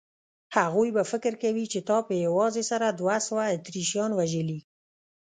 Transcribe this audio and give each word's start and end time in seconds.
هغوی 0.57 0.89
به 0.95 1.03
فکر 1.11 1.33
کوي 1.43 1.65
چې 1.73 1.79
تا 1.89 1.97
په 2.07 2.13
یوازې 2.25 2.63
سره 2.71 2.85
دوه 2.99 3.17
سوه 3.27 3.43
اتریشیان 3.55 4.11
وژلي. 4.15 4.59